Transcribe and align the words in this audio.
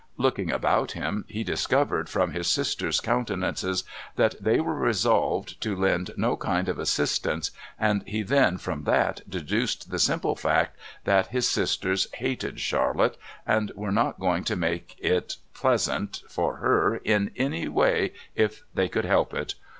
Looking 0.17 0.49
about 0.51 0.93
him, 0.93 1.25
he 1.27 1.43
discovered 1.43 2.09
from 2.09 2.31
his 2.31 2.47
sisters' 2.47 2.99
countenances 2.99 3.83
that 4.15 4.33
they 4.43 4.59
were 4.59 4.73
resolved 4.73 5.61
to 5.61 5.75
lend 5.75 6.09
no 6.17 6.35
kind 6.35 6.67
of 6.67 6.79
assistance, 6.79 7.51
and 7.77 8.01
he 8.07 8.23
then 8.23 8.57
from 8.57 8.85
that 8.85 9.21
deduced 9.29 9.91
the 9.91 9.99
simple 9.99 10.35
fact 10.35 10.75
that 11.03 11.27
his 11.27 11.47
sisters 11.47 12.07
hated 12.15 12.59
Charlotte 12.59 13.15
and 13.45 13.71
were 13.75 13.91
not 13.91 14.19
going 14.19 14.43
to 14.45 14.55
make 14.55 14.95
it 14.97 15.35
pleasant 15.53 16.23
for 16.27 16.55
her 16.55 16.95
in 17.03 17.29
any 17.35 17.67
way 17.67 18.11
if 18.33 18.63
they 18.73 18.89
could 18.89 19.05
help 19.05 19.35
it. 19.35 19.53